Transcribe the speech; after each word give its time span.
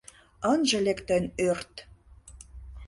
Ынже 0.51 0.77
лек 0.85 0.99
тыйын 1.07 1.25
ӧрт: 1.49 1.73